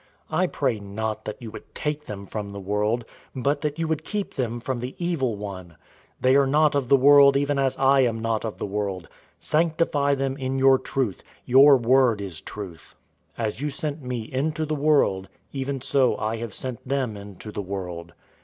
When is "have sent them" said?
16.37-17.15